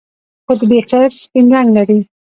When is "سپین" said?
1.23-1.45